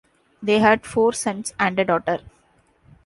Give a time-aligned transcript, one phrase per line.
[0.41, 2.21] They had four sons and a daughter.